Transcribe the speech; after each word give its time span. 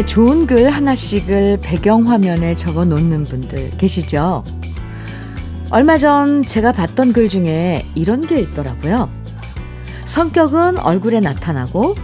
휴대폰에 0.00 0.06
좋은 0.06 0.46
글 0.46 0.70
하나씩을 0.70 1.58
배경화면에 1.62 2.54
적어 2.54 2.84
놓는 2.84 3.24
분들 3.24 3.70
계시죠? 3.78 4.44
얼마 5.70 5.98
전 5.98 6.42
제가 6.42 6.72
봤던 6.72 7.12
글 7.12 7.28
중에 7.28 7.86
이런 7.94 8.26
게 8.26 8.40
있더라고요. 8.40 9.08
성격은 10.04 10.78
얼굴에 10.78 11.20
나타나고, 11.20 11.94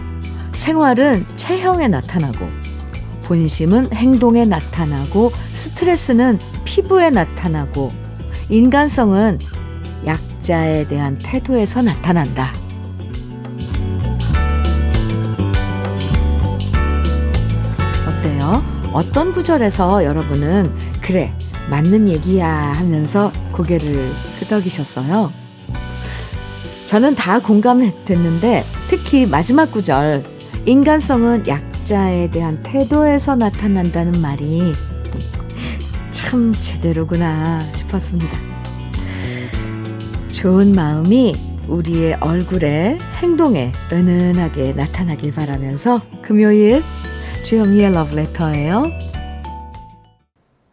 생활은 0.53 1.25
체형에 1.35 1.87
나타나고, 1.87 2.47
본심은 3.23 3.93
행동에 3.93 4.45
나타나고, 4.45 5.31
스트레스는 5.53 6.39
피부에 6.65 7.09
나타나고, 7.09 7.91
인간성은 8.49 9.39
약자에 10.05 10.87
대한 10.87 11.17
태도에서 11.21 11.81
나타난다. 11.81 12.53
어떤 18.97 19.31
구절에서 19.31 20.03
여러분은 20.03 20.73
그래, 21.03 21.31
맞는 21.69 22.07
얘기야 22.07 22.49
하면서 22.49 23.31
고개를 23.51 24.11
끄덕이셨어요? 24.39 25.31
저는 26.87 27.13
다 27.13 27.37
공감됐는데 27.37 28.65
특히 28.87 29.27
마지막 29.27 29.71
구절 29.71 30.23
인간성은 30.65 31.47
약자에 31.47 32.31
대한 32.31 32.63
태도에서 32.63 33.35
나타난다는 33.35 34.19
말이 34.19 34.73
참 36.09 36.51
제대로구나 36.59 37.71
싶었습니다. 37.73 38.35
좋은 40.31 40.71
마음이 40.71 41.35
우리의 41.67 42.17
얼굴에 42.19 42.97
행동에 43.21 43.71
은은하게 43.91 44.73
나타나길 44.73 45.35
바라면서 45.35 46.01
금요일 46.23 46.81
주현미의 47.47 47.93
러브레터예요. 47.93 48.83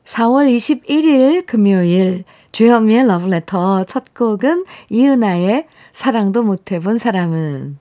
4월 0.02 0.52
21일 0.56 1.46
금요일 1.46 2.24
주현미의 2.50 3.06
러브레터 3.06 3.84
첫 3.84 4.12
곡은 4.12 4.64
이은아의 4.90 5.68
사랑도 5.92 6.42
못 6.42 6.72
해본 6.72 6.98
사람은 6.98 7.78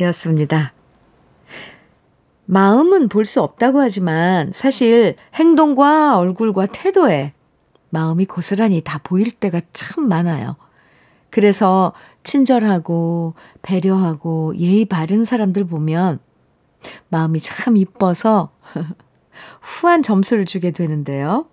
이었습니다. 0.00 0.72
마음은 2.46 3.10
볼 3.10 3.26
수 3.26 3.42
없다고 3.42 3.80
하지만 3.80 4.50
사실 4.54 5.16
행동과 5.34 6.16
얼굴과 6.16 6.68
태도에 6.72 7.34
마음이 7.90 8.24
고스란히 8.24 8.80
다 8.80 8.98
보일 9.04 9.30
때가 9.30 9.60
참 9.74 10.08
많아요. 10.08 10.56
그래서 11.28 11.92
친절하고 12.22 13.34
배려하고 13.60 14.56
예의 14.56 14.86
바른 14.86 15.22
사람들 15.22 15.66
보면 15.66 16.20
마음이 17.08 17.40
참 17.40 17.76
이뻐서 17.76 18.50
후한 19.60 20.02
점수를 20.02 20.44
주게 20.46 20.70
되는데요. 20.70 21.46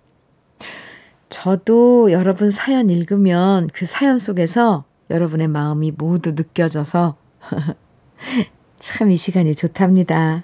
저도 1.29 2.11
여러분 2.11 2.51
사연 2.51 2.89
읽으면 2.89 3.67
그 3.73 3.85
사연 3.85 4.19
속에서 4.19 4.85
여러분의 5.09 5.47
마음이 5.47 5.91
모두 5.97 6.31
느껴져서 6.33 7.15
참 8.79 9.09
이 9.11 9.17
시간이 9.17 9.55
좋답니다. 9.55 10.43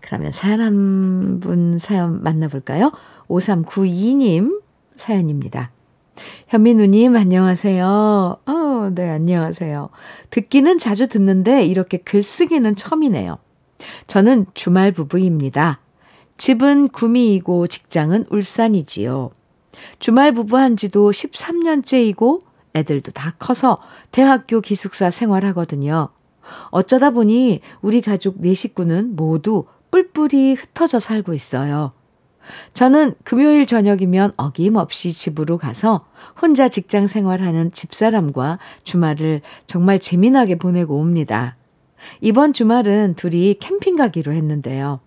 그러면 0.00 0.30
사연 0.32 0.60
한 0.60 1.40
분 1.40 1.78
사연 1.78 2.22
만나볼까요? 2.22 2.92
5392님 3.28 4.62
사연입니다. 4.96 5.70
현민우님, 6.48 7.14
안녕하세요. 7.14 7.86
어, 8.46 8.90
네, 8.94 9.08
안녕하세요. 9.10 9.88
듣기는 10.30 10.78
자주 10.78 11.06
듣는데 11.06 11.64
이렇게 11.64 11.98
글쓰기는 11.98 12.74
처음이네요. 12.74 13.38
저는 14.06 14.46
주말 14.54 14.92
부부입니다. 14.92 15.80
집은 16.36 16.88
구미이고 16.88 17.66
직장은 17.66 18.26
울산이지요. 18.30 19.30
주말 19.98 20.32
부부한 20.32 20.76
지도 20.76 21.10
13년째이고 21.10 22.40
애들도 22.74 23.12
다 23.12 23.34
커서 23.38 23.76
대학교 24.10 24.60
기숙사 24.60 25.10
생활하거든요. 25.10 26.08
어쩌다 26.70 27.10
보니 27.10 27.60
우리 27.82 28.00
가족 28.00 28.40
네 28.40 28.54
식구는 28.54 29.16
모두 29.16 29.66
뿔뿔이 29.90 30.54
흩어져 30.54 30.98
살고 30.98 31.34
있어요. 31.34 31.92
저는 32.72 33.14
금요일 33.24 33.66
저녁이면 33.66 34.32
어김없이 34.36 35.12
집으로 35.12 35.58
가서 35.58 36.06
혼자 36.40 36.68
직장 36.68 37.06
생활하는 37.06 37.70
집사람과 37.72 38.58
주말을 38.84 39.42
정말 39.66 39.98
재미나게 39.98 40.56
보내고 40.56 40.98
옵니다. 40.98 41.56
이번 42.20 42.52
주말은 42.52 43.14
둘이 43.14 43.54
캠핑 43.60 43.96
가기로 43.96 44.32
했는데요. 44.32 45.00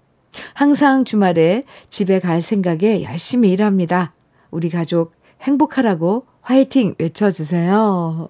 항상 0.53 1.03
주말에 1.03 1.63
집에 1.89 2.19
갈 2.19 2.41
생각에 2.41 3.03
열심히 3.03 3.51
일합니다. 3.51 4.13
우리 4.49 4.69
가족 4.69 5.13
행복하라고 5.41 6.25
화이팅 6.41 6.95
외쳐주세요. 6.97 8.29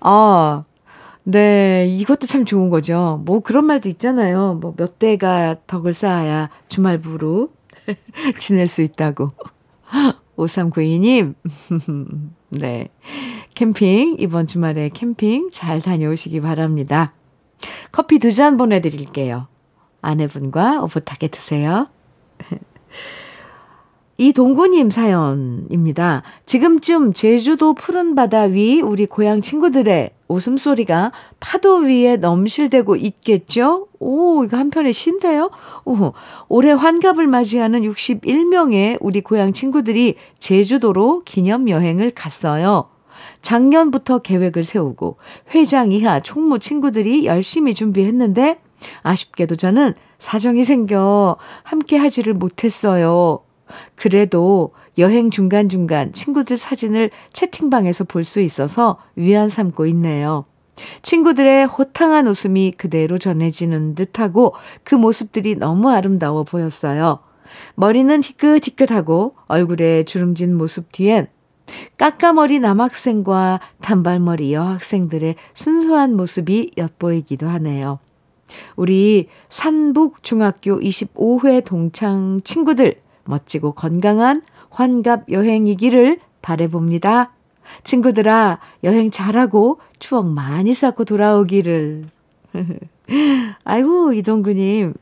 아, 0.00 0.64
네, 1.24 1.86
이것도 1.88 2.26
참 2.26 2.44
좋은 2.44 2.68
거죠. 2.70 3.22
뭐 3.24 3.40
그런 3.40 3.64
말도 3.66 3.88
있잖아요. 3.90 4.54
뭐 4.54 4.74
몇 4.76 4.98
대가 4.98 5.54
덕을 5.66 5.92
쌓아야 5.92 6.50
주말부로 6.68 7.50
지낼 8.38 8.66
수 8.68 8.82
있다고. 8.82 9.30
5392님, 10.36 11.34
네. 12.50 12.88
캠핑, 13.54 14.16
이번 14.18 14.46
주말에 14.46 14.88
캠핑 14.88 15.50
잘 15.52 15.80
다녀오시기 15.80 16.40
바랍니다. 16.40 17.12
커피 17.92 18.18
두 18.18 18.30
잔 18.32 18.56
보내드릴게요. 18.56 19.46
아내분과 20.00 20.82
오붓하게 20.82 21.28
드세요. 21.28 21.86
이 24.18 24.32
동구님 24.32 24.90
사연입니다. 24.90 26.22
지금쯤 26.46 27.12
제주도 27.12 27.72
푸른 27.74 28.14
바다 28.14 28.42
위 28.42 28.80
우리 28.80 29.06
고향 29.06 29.42
친구들의 29.42 30.10
웃음소리가 30.28 31.12
파도 31.40 31.78
위에 31.78 32.16
넘실대고 32.16 32.96
있겠죠? 32.96 33.88
오, 33.98 34.44
이거 34.44 34.56
한편의 34.56 34.92
신데요? 34.92 35.50
오, 35.84 36.12
올해 36.48 36.72
환갑을 36.72 37.26
맞이하는 37.26 37.82
61명의 37.82 38.96
우리 39.00 39.20
고향 39.22 39.52
친구들이 39.52 40.14
제주도로 40.38 41.22
기념 41.24 41.68
여행을 41.68 42.10
갔어요. 42.10 42.91
작년부터 43.42 44.20
계획을 44.20 44.64
세우고 44.64 45.18
회장 45.54 45.92
이하 45.92 46.20
총무 46.20 46.58
친구들이 46.58 47.26
열심히 47.26 47.74
준비했는데 47.74 48.58
아쉽게도 49.02 49.56
저는 49.56 49.94
사정이 50.18 50.64
생겨 50.64 51.36
함께 51.62 51.96
하지를 51.96 52.34
못했어요. 52.34 53.40
그래도 53.94 54.72
여행 54.98 55.30
중간중간 55.30 56.12
친구들 56.12 56.56
사진을 56.56 57.10
채팅방에서 57.32 58.04
볼 58.04 58.24
수 58.24 58.40
있어서 58.40 58.98
위안 59.16 59.48
삼고 59.48 59.86
있네요. 59.86 60.44
친구들의 61.02 61.66
호탕한 61.66 62.26
웃음이 62.26 62.72
그대로 62.76 63.18
전해지는 63.18 63.94
듯하고 63.94 64.54
그 64.84 64.94
모습들이 64.94 65.56
너무 65.56 65.90
아름다워 65.90 66.44
보였어요. 66.44 67.20
머리는 67.74 68.22
희끗희끗하고 68.22 69.34
얼굴에 69.46 70.04
주름진 70.04 70.56
모습 70.56 70.90
뒤엔 70.92 71.28
까까머리 71.98 72.58
남학생과 72.60 73.60
단발머리 73.80 74.52
여학생들의 74.52 75.36
순수한 75.54 76.16
모습이 76.16 76.72
엿보이기도 76.76 77.48
하네요. 77.48 77.98
우리 78.76 79.28
산북중학교 79.48 80.80
25회 80.80 81.64
동창 81.64 82.40
친구들 82.44 83.00
멋지고 83.24 83.72
건강한 83.72 84.42
환갑 84.70 85.30
여행이기를 85.30 86.18
바래봅니다. 86.42 87.32
친구들아, 87.84 88.58
여행 88.84 89.10
잘하고 89.10 89.78
추억 89.98 90.26
많이 90.26 90.74
쌓고 90.74 91.04
돌아오기를. 91.04 92.04
아이고, 93.64 94.12
이동구님. 94.12 94.94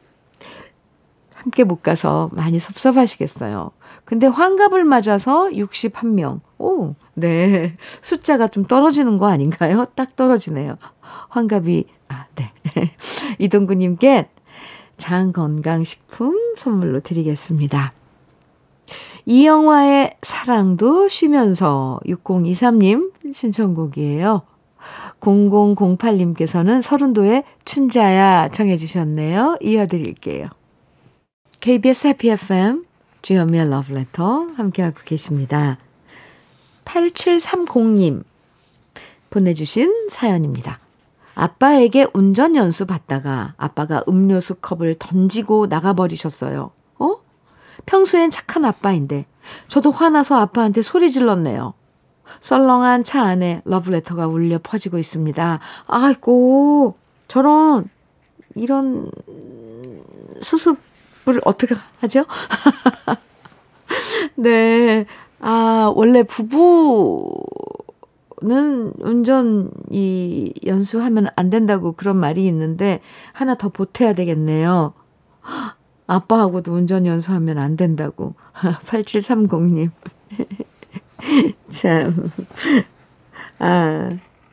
함께 1.35 1.65
못 1.65 1.83
가서 1.83 2.29
많이 2.33 2.59
섭섭하시겠어요. 2.59 3.71
근데 4.05 4.27
환갑을 4.27 4.85
맞아서 4.85 5.49
61명. 5.51 6.41
오, 6.59 6.95
네. 7.15 7.77
숫자가 8.01 8.49
좀 8.49 8.65
떨어지는 8.65 9.19
거 9.19 9.29
아닌가요? 9.29 9.87
딱 9.95 10.17
떨어지네요. 10.17 10.77
환갑이, 11.29 11.85
아, 12.09 12.27
네. 12.35 12.53
이동구님께 13.39 14.29
장건강식품 14.97 16.55
선물로 16.57 17.01
드리겠습니다. 17.01 17.93
이영화의 19.27 20.17
사랑도 20.23 21.09
쉬면서 21.09 22.01
6023님 22.07 23.13
신청곡이에요. 23.33 24.43
0008님께서는 25.21 26.83
서른도의 26.83 27.45
춘자야 27.65 28.49
청해 28.49 28.77
주셨네요. 28.77 29.59
이어드릴게요. 29.61 30.47
KBS 31.61 32.09
해피 32.09 32.31
FM 32.31 32.85
주현미의 33.23 33.71
러브레터 33.71 34.49
함께하고 34.57 35.01
계십니다. 35.05 35.79
8730님 36.85 38.25
보내주신 39.31 40.09
사연입니다. 40.11 40.79
아빠에게 41.35 42.07
운전 42.13 42.57
연수 42.57 42.87
받다가 42.87 43.55
아빠가 43.57 44.03
음료수 44.09 44.57
컵을 44.57 44.97
던지고 44.99 45.67
나가버리셨어요. 45.67 46.71
어? 46.99 47.17
평소엔 47.87 48.31
착한 48.31 48.65
아빠인데 48.65 49.27
저도 49.69 49.91
화나서 49.91 50.37
아빠한테 50.37 50.83
소리 50.83 51.11
질렀네요. 51.11 51.75
썰렁한 52.41 53.05
차 53.05 53.23
안에 53.23 53.63
러브레터가 53.65 54.27
울려 54.27 54.61
퍼지고 54.63 54.99
있습니다. 54.99 55.59
아이고, 55.87 56.95
저런, 57.27 57.89
이런 58.55 59.11
수습 60.41 60.79
을 61.31 61.41
어떻게 61.45 61.75
하죠? 62.01 62.25
네. 64.37 65.07
아, 65.41 65.93
원래 65.95 66.23
부부는 66.23 67.35
운전 68.99 69.71
이 69.91 70.53
연수하면 70.67 71.29
안 71.37 71.51
된다고 71.51 71.93
그런 71.93 72.19
말이 72.19 72.47
있는데 72.47 73.01
하나 73.33 73.55
더 73.55 73.69
보태야 73.69 74.13
되겠네요. 74.13 74.93
아빠하고도 76.07 76.73
운전 76.73 77.07
연수하면 77.07 77.59
안 77.59 77.77
된다고. 77.77 78.35
8730님. 78.85 79.91
참. 81.71 82.31
아, 83.59 84.09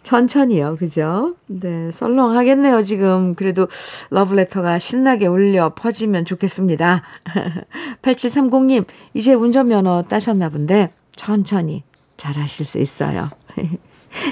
천천히요. 0.08 0.78
그죠? 0.78 1.36
네, 1.48 1.92
썰렁하겠네요, 1.92 2.82
지금. 2.84 3.36
그래도 3.36 3.68
러브레터가 4.10 4.80
신나게 4.80 5.28
울려 5.28 5.74
퍼지면 5.76 6.24
좋겠습니다. 6.24 7.04
8730님, 8.02 8.86
이제 9.14 9.34
운전면허 9.34 10.04
따셨나 10.04 10.48
본데, 10.48 10.94
천천히 11.18 11.84
잘 12.16 12.38
하실 12.38 12.66
수 12.66 12.80
있어요. 12.80 13.30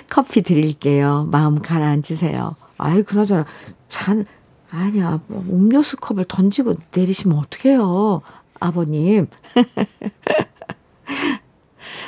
커피 0.09 0.43
드릴게요. 0.43 1.27
마음 1.29 1.61
가라앉으세요. 1.61 2.55
아이, 2.77 3.03
그러잖아. 3.03 3.45
잔, 3.89 4.25
아니야, 4.71 5.19
뭐 5.27 5.43
음료수 5.49 5.97
컵을 5.97 6.23
던지고 6.29 6.75
내리시면 6.95 7.37
어떡해요. 7.37 8.21
아버님. 8.61 9.27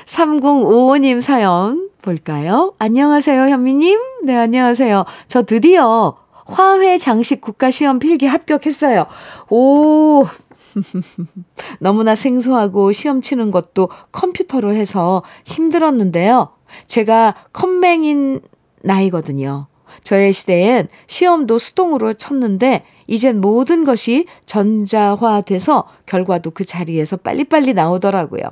3055님 0.06 1.19
사연 1.19 1.90
볼까요? 2.07 2.74
안녕하세요, 2.80 3.50
현미님. 3.50 4.00
네, 4.24 4.38
안녕하세요. 4.38 5.04
저 5.27 5.44
드디어 5.44 6.15
화훼 6.45 6.98
장식 6.98 7.42
국가시험 7.42 8.00
필기 8.00 8.25
합격했어요. 8.27 9.07
오, 9.50 10.25
너무나 11.81 12.15
생소하고 12.15 12.94
시험 12.94 13.21
치는 13.21 13.51
것도 13.51 13.89
컴퓨터로 14.13 14.74
해서 14.74 15.21
힘들었는데요. 15.44 16.54
제가 16.88 17.36
컴맹인 17.51 18.39
나이거든요. 18.83 19.68
저의 20.01 20.31
시대엔 20.31 20.88
시험도 21.07 21.59
수동으로 21.59 22.13
쳤는데 22.13 22.86
이젠 23.07 23.42
모든 23.42 23.83
것이 23.83 24.27
전자화돼서 24.45 25.86
결과도 26.06 26.51
그 26.51 26.63
자리에서 26.63 27.18
빨리빨리 27.18 27.74
나오더라고요. 27.74 28.44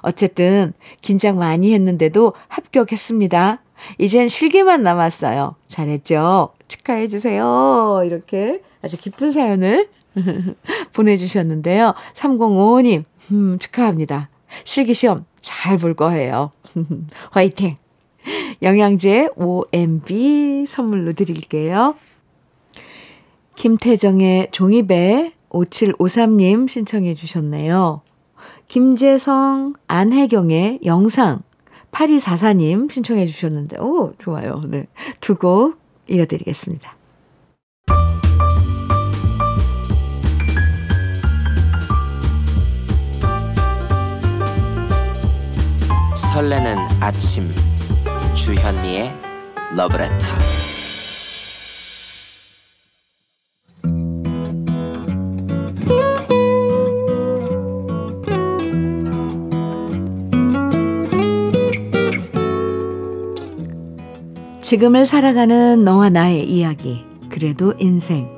어쨌든 0.00 0.72
긴장 1.00 1.38
많이 1.38 1.72
했는데도 1.74 2.32
합격했습니다. 2.48 3.62
이젠 3.98 4.28
실기만 4.28 4.82
남았어요. 4.82 5.56
잘했죠? 5.66 6.50
축하해 6.68 7.08
주세요. 7.08 8.02
이렇게 8.04 8.62
아주 8.82 8.96
기쁜 8.96 9.30
사연을 9.32 9.88
보내주셨는데요. 10.94 11.94
3055님, 12.14 13.04
음, 13.32 13.58
축하합니다. 13.58 14.30
실기시험 14.64 15.26
잘 15.40 15.76
볼 15.78 15.94
거예요. 15.94 16.50
화이팅! 17.32 17.76
영양제 18.62 19.28
OMB 19.36 20.64
선물로 20.66 21.12
드릴게요. 21.12 21.94
김태정의 23.54 24.48
종이배 24.50 25.32
5753님 25.50 26.68
신청해 26.68 27.14
주셨네요. 27.14 28.02
김재성, 28.76 29.72
안혜경의 29.88 30.80
영상 30.84 31.40
8244님 31.92 32.92
신청해 32.92 33.24
주셨는데, 33.24 33.78
오, 33.80 34.12
좋아요. 34.18 34.60
네. 34.68 34.86
두 35.22 35.36
곡 35.36 35.78
이어드리겠습니다. 36.10 36.94
설레는 46.14 46.76
아침 47.00 47.48
주현미의 48.34 49.10
러브레터 49.74 50.26
지금을 64.66 65.06
살아가는 65.06 65.84
너와 65.84 66.08
나의 66.08 66.50
이야기 66.50 67.04
그래도 67.30 67.72
인생 67.78 68.28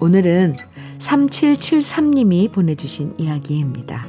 오늘은 0.00 0.54
3773님이 0.98 2.50
보내주신 2.50 3.14
이야기입니다. 3.16 4.04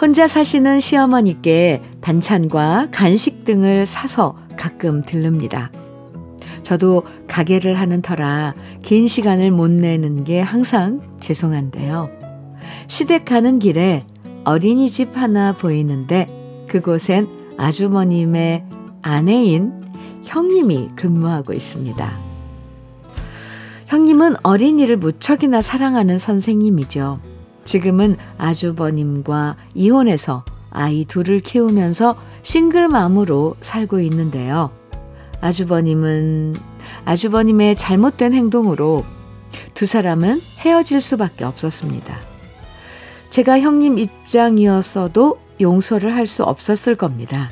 혼자 0.00 0.28
사시는 0.28 0.78
시어머니께 0.78 1.82
반찬과 2.00 2.90
간식 2.92 3.44
등을 3.44 3.86
사서 3.86 4.36
가끔 4.56 5.02
들릅니다. 5.02 5.72
저도 6.62 7.02
가게를 7.26 7.74
하는 7.74 8.02
터라 8.02 8.54
긴 8.82 9.08
시간을 9.08 9.50
못 9.50 9.68
내는 9.68 10.22
게 10.22 10.40
항상 10.40 11.00
죄송한데요. 11.18 12.08
시댁 12.86 13.24
가는 13.24 13.58
길에 13.58 14.06
어린이집 14.44 15.16
하나 15.16 15.52
보이는데 15.52 16.66
그곳엔 16.68 17.28
아주머님의 17.56 18.64
아내인 19.02 19.72
형님이 20.24 20.90
근무하고 20.96 21.52
있습니다. 21.52 22.18
형님은 23.86 24.36
어린이를 24.42 24.96
무척이나 24.96 25.62
사랑하는 25.62 26.18
선생님이죠. 26.18 27.16
지금은 27.64 28.16
아주버님과 28.38 29.56
이혼해서 29.74 30.44
아이 30.70 31.04
둘을 31.04 31.40
키우면서 31.40 32.16
싱글맘으로 32.42 33.56
살고 33.60 34.00
있는데요. 34.00 34.70
아주버님은 35.40 36.56
아주버님의 37.04 37.76
잘못된 37.76 38.32
행동으로 38.32 39.04
두 39.74 39.86
사람은 39.86 40.40
헤어질 40.58 41.00
수밖에 41.00 41.44
없었습니다. 41.44 42.33
제가 43.34 43.58
형님 43.58 43.98
입장이었어도 43.98 45.40
용서를 45.60 46.14
할 46.14 46.24
수 46.24 46.44
없었을 46.44 46.94
겁니다. 46.94 47.50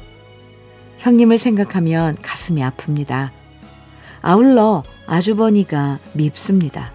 형님을 0.98 1.38
생각하면 1.38 2.16
가슴이 2.22 2.62
아픕니다. 2.62 3.30
아울러 4.20 4.84
아주버니가 5.06 5.98
밉습니다. 6.12 6.92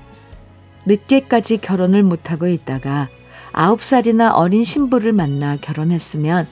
늦게까지 0.85 1.57
결혼을 1.57 2.01
못하고 2.01 2.47
있다가 2.47 3.09
아홉 3.51 3.83
살이나 3.83 4.33
어린 4.33 4.63
신부를 4.63 5.11
만나 5.11 5.57
결혼했으면 5.57 6.47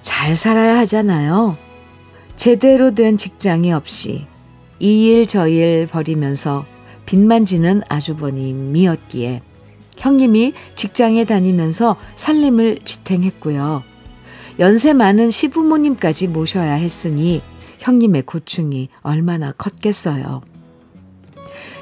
잘 0.00 0.34
살아야 0.36 0.78
하잖아요. 0.78 1.58
제대로 2.34 2.94
된 2.94 3.18
직장이 3.18 3.74
없이 3.74 4.24
이 4.80 5.10
일 5.12 5.26
저 5.26 5.46
일 5.48 5.86
벌이면서 5.86 6.64
빚만 7.04 7.44
지는 7.44 7.82
아주버님이었기에 7.90 9.42
형님이 10.02 10.52
직장에 10.74 11.24
다니면서 11.24 11.96
살림을 12.16 12.80
지탱했고요. 12.84 13.84
연세 14.58 14.92
많은 14.92 15.30
시부모님까지 15.30 16.26
모셔야 16.26 16.72
했으니 16.72 17.40
형님의 17.78 18.22
고충이 18.22 18.88
얼마나 19.02 19.52
컸겠어요. 19.52 20.42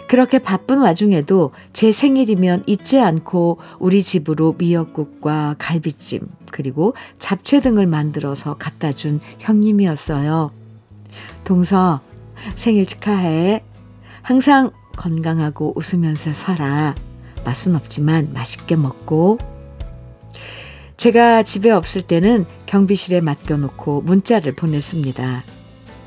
그렇게 0.07 0.39
바쁜 0.39 0.81
와중에도 0.81 1.53
제 1.73 1.93
생일이면 1.93 2.65
잊지 2.67 2.99
않고 2.99 3.59
우리 3.79 4.03
집으로 4.03 4.55
미역국과 4.59 5.57
갈비찜 5.59 6.21
그리고 6.53 6.95
잡채 7.19 7.61
등을 7.61 7.87
만들어서 7.87 8.57
갖다 8.59 8.93
준 8.93 9.21
형님이었어요. 9.39 10.50
동서 11.45 12.00
생일 12.55 12.85
축하해. 12.85 13.62
항상 14.21 14.73
건강하고 14.97 15.73
웃으면서 15.77 16.35
살아. 16.35 16.95
맛은 17.45 17.77
없지만 17.77 18.33
맛있게 18.33 18.77
먹고. 18.77 19.39
제가 20.97 21.43
집에 21.43 21.71
없을 21.71 22.03
때는 22.03 22.45
경비실에 22.67 23.21
맡겨놓고 23.21 24.03
문자를 24.03 24.55
보냈습니다. 24.55 25.45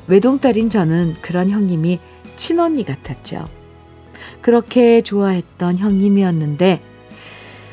외동딸인 0.07 0.69
저는 0.69 1.15
그런 1.21 1.49
형님이 1.49 1.99
친언니 2.35 2.83
같았죠. 2.83 3.47
그렇게 4.41 5.01
좋아했던 5.01 5.77
형님이었는데 5.77 6.81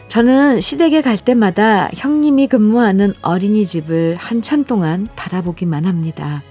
저는 0.09 0.61
시댁에 0.61 1.03
갈 1.03 1.17
때마다 1.17 1.89
형님이 1.95 2.49
근무하는 2.49 3.15
어린이집을 3.23 4.17
한참 4.17 4.65
동안 4.65 5.07
바라보기만 5.15 5.85
합니다. 5.85 6.43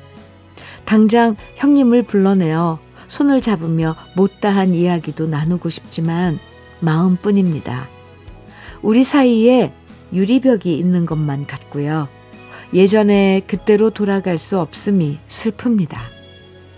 당장 0.86 1.36
형님을 1.56 2.04
불러내어 2.04 2.80
손을 3.08 3.42
잡으며 3.42 3.96
못다한 4.16 4.74
이야기도 4.74 5.28
나누고 5.28 5.70
싶지만 5.70 6.40
마음뿐입니다. 6.80 7.88
우리 8.82 9.04
사이에 9.04 9.74
유리벽이 10.14 10.78
있는 10.78 11.06
것만 11.06 11.46
같고요. 11.46 12.08
예전에 12.74 13.42
그때로 13.48 13.90
돌아갈 13.90 14.38
수 14.38 14.60
없음이 14.60 15.20
슬픕니다. 15.28 15.98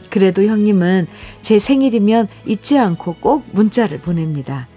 그래도 0.09 0.43
형님은 0.43 1.07
제 1.41 1.59
생일이면 1.59 2.27
잊지 2.45 2.77
않고 2.77 3.15
꼭 3.19 3.45
문자를 3.51 3.99
보냅니다. 3.99 4.67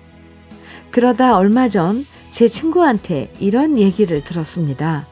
그러다 0.90 1.36
얼마 1.36 1.68
전 1.68 2.06
제 2.34 2.48
친구한테 2.48 3.32
이런 3.38 3.78
얘기를 3.78 4.24
들었습니다. 4.24 5.06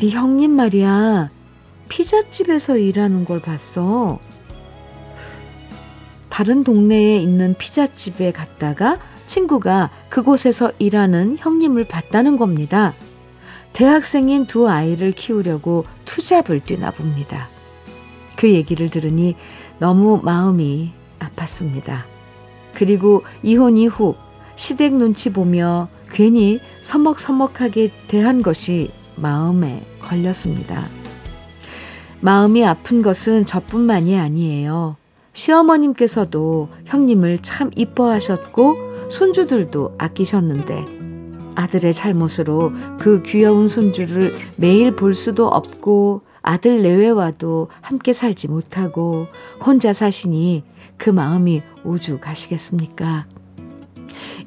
네 0.00 0.10
형님 0.10 0.50
말이야. 0.50 1.30
피자집에서 1.88 2.76
일하는 2.76 3.24
걸 3.24 3.40
봤어. 3.40 4.18
다른 6.38 6.62
동네에 6.62 7.16
있는 7.16 7.56
피자집에 7.58 8.30
갔다가 8.30 9.00
친구가 9.26 9.90
그곳에서 10.08 10.70
일하는 10.78 11.36
형님을 11.36 11.88
봤다는 11.88 12.36
겁니다. 12.36 12.94
대학생인 13.72 14.46
두 14.46 14.68
아이를 14.68 15.10
키우려고 15.10 15.84
투잡을 16.04 16.60
뛰나 16.60 16.92
봅니다. 16.92 17.48
그 18.36 18.52
얘기를 18.52 18.88
들으니 18.88 19.34
너무 19.80 20.20
마음이 20.22 20.92
아팠습니다. 21.18 22.04
그리고 22.72 23.24
이혼 23.42 23.76
이후 23.76 24.14
시댁 24.54 24.94
눈치 24.94 25.32
보며 25.32 25.88
괜히 26.12 26.60
서먹서먹하게 26.80 27.88
대한 28.06 28.42
것이 28.42 28.92
마음에 29.16 29.82
걸렸습니다. 30.00 30.86
마음이 32.20 32.64
아픈 32.64 33.02
것은 33.02 33.44
저뿐만이 33.44 34.16
아니에요. 34.16 34.98
시어머님께서도 35.38 36.68
형님을 36.86 37.38
참 37.42 37.70
이뻐하셨고 37.76 39.08
손주들도 39.08 39.94
아끼셨는데 39.96 40.84
아들의 41.54 41.94
잘못으로 41.94 42.72
그 42.98 43.22
귀여운 43.22 43.68
손주를 43.68 44.34
매일 44.56 44.96
볼 44.96 45.14
수도 45.14 45.46
없고 45.46 46.22
아들 46.42 46.82
내외와도 46.82 47.68
함께 47.80 48.12
살지 48.12 48.48
못하고 48.48 49.26
혼자 49.64 49.92
사시니 49.92 50.64
그 50.96 51.10
마음이 51.10 51.62
오죽하시겠습니까? 51.84 53.26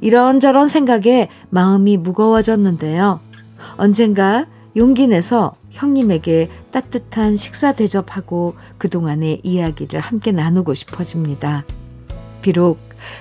이런저런 0.02 0.68
생각에 0.68 1.30
마음이 1.50 1.98
무거워졌는데요. 1.98 3.20
언젠가 3.78 4.48
용기 4.76 5.08
내서 5.08 5.56
형님에게 5.72 6.50
따뜻한 6.72 7.38
식사 7.38 7.74
대접하고 7.74 8.56
그동안의 8.78 9.42
이야기를 9.44 10.00
함께 10.00 10.32
나누고 10.32 10.74
싶어집니다. 10.74 11.66
비록 12.42 12.80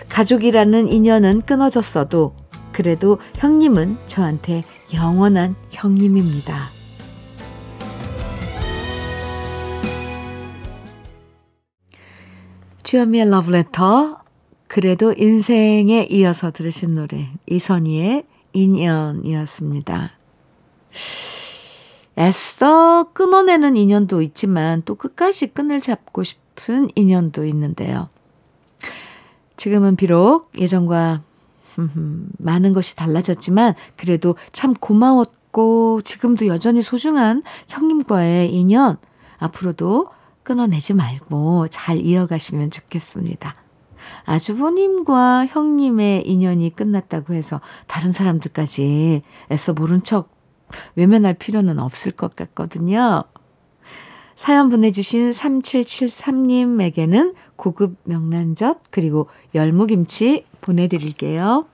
가족이라는 0.08 0.88
인연은 0.88 1.42
끊어졌어도 1.42 2.34
그래도 2.72 3.18
형님은 3.36 3.98
저한테 4.06 4.64
영원한 4.94 5.54
형님입니다. 5.70 6.70
주현미의 12.82 13.30
러브레터 13.30 14.20
그래도 14.66 15.12
인생에 15.16 16.06
이어서 16.10 16.50
들으신 16.50 16.94
노래 16.94 17.28
이선희의 17.46 18.24
인연이었습니다. 18.52 20.12
애써 22.18 23.10
끊어내는 23.12 23.76
인연도 23.76 24.22
있지만 24.22 24.82
또 24.84 24.94
끝까지 24.94 25.48
끈을 25.48 25.80
잡고 25.80 26.22
싶은 26.24 26.88
인연도 26.94 27.44
있는데요. 27.46 28.08
지금은 29.56 29.96
비록 29.96 30.50
예전과 30.58 31.22
많은 32.38 32.72
것이 32.72 32.96
달라졌지만 32.96 33.74
그래도 33.96 34.34
참 34.52 34.74
고마웠고 34.74 36.00
지금도 36.02 36.46
여전히 36.46 36.82
소중한 36.82 37.42
형님과의 37.68 38.52
인연 38.52 38.98
앞으로도 39.38 40.08
끊어내지 40.42 40.94
말고 40.94 41.68
잘 41.68 42.00
이어가시면 42.00 42.70
좋겠습니다. 42.70 43.54
아주버님과 44.24 45.46
형님의 45.46 46.26
인연이 46.26 46.74
끝났다고 46.74 47.34
해서 47.34 47.60
다른 47.86 48.12
사람들까지 48.12 49.22
애써 49.50 49.72
모른 49.72 50.02
척 50.02 50.39
외면할 50.96 51.34
필요는 51.34 51.78
없을 51.78 52.12
것 52.12 52.34
같거든요. 52.36 53.24
사연 54.36 54.70
보내주신 54.70 55.30
3773님에게는 55.30 57.34
고급 57.56 57.96
명란젓 58.04 58.78
그리고 58.90 59.28
열무김치 59.54 60.44
보내드릴게요. 60.62 61.66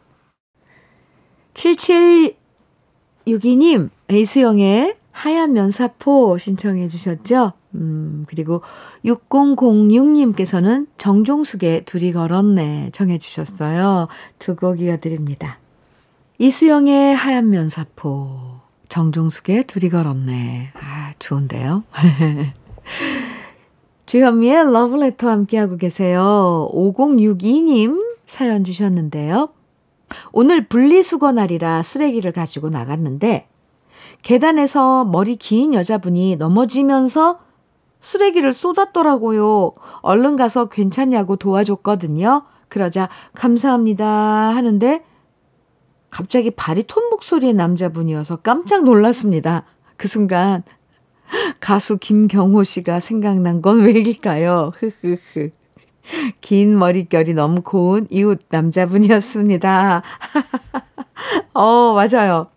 7762님, 1.55 3.91
이수영의 4.11 4.97
하얀 5.13 5.53
면사포 5.55 6.39
신청해 6.39 6.89
주셨죠? 6.89 7.53
음, 7.75 8.25
그리고 8.29 8.63
6006님께서는 9.05 10.87
정종숙의 10.99 11.85
둘이 11.85 12.13
걸었네 12.13 12.91
정해 12.93 13.19
주셨어요. 13.19 14.09
두 14.39 14.57
곡 14.57 14.81
이어드립니다. 14.81 15.59
이수영의 16.39 17.15
하얀 17.15 17.51
면사포, 17.51 18.56
정종숙의 18.89 19.65
둘이 19.65 19.91
걸었네. 19.91 20.73
아, 20.75 21.13
좋은데요? 21.19 21.85
주현미의 24.07 24.73
러브레터 24.73 25.29
함께하고 25.29 25.77
계세요. 25.77 26.69
5062님 26.73 28.03
사연 28.25 28.65
주셨는데요. 28.65 29.51
오늘 30.33 30.69
분리수거 30.69 31.33
날이라 31.33 31.83
쓰레기를 31.83 32.33
가지고 32.33 32.71
나갔는데 32.71 33.49
계단에서 34.23 35.05
머리 35.05 35.37
긴 35.37 35.75
여자분이 35.75 36.37
넘어지면서 36.37 37.41
쓰레기를 38.01 38.53
쏟았더라고요. 38.53 39.73
얼른 40.03 40.37
가서 40.37 40.67
괜찮냐고 40.67 41.37
도와줬거든요. 41.37 42.43
그러자 42.69 43.09
감사합니다 43.35 44.07
하는데 44.07 45.05
갑자기 46.11 46.51
바리톤 46.51 47.11
목소리의 47.11 47.55
남자분이어서 47.55 48.37
깜짝 48.37 48.85
놀랐습니다. 48.85 49.65
그 49.97 50.09
순간 50.09 50.63
가수 51.61 51.99
김경호 51.99 52.63
씨가 52.63 53.01
생각난 53.01 53.61
건 53.63 53.81
왜일까요? 53.81 54.73
흐흐흐. 54.77 55.51
긴 56.41 56.79
머릿결이 56.79 57.35
너무 57.35 57.63
고운 57.63 58.07
이웃 58.11 58.39
남자분이었습니다. 58.49 60.03
어, 61.55 61.95
맞아요. 61.95 62.49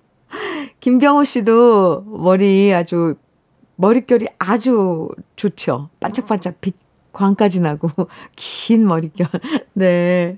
김경호 0.79 1.23
씨도 1.23 2.03
머리 2.05 2.73
아주, 2.73 3.15
머릿결이 3.75 4.27
아주 4.37 5.09
좋죠. 5.35 5.89
반짝반짝 5.99 6.61
빛, 6.61 6.75
광까지 7.11 7.61
나고, 7.61 7.89
긴 8.35 8.85
머릿결. 8.87 9.27
네. 9.73 10.37